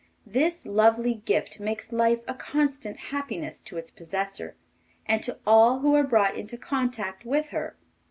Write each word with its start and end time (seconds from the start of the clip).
This 0.25 0.65
lovely 0.65 1.21
gift 1.25 1.59
makes 1.59 1.91
life 1.91 2.21
a 2.27 2.33
constant 2.33 2.97
happiness 3.13 3.61
to 3.61 3.77
its 3.77 3.91
possessor, 3.91 4.55
and 5.05 5.21
to 5.21 5.37
all 5.45 5.81
who 5.81 5.93
are 5.93 6.01
brought 6.03 6.35
into 6.35 6.57
contact 6.57 7.23
with 7.23 7.49
her. 7.49 7.75